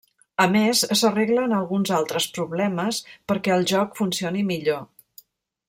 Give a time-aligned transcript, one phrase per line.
[0.43, 3.03] A més, s'arreglen alguns altres problemes
[3.33, 4.85] perquè el joc funcioni millor.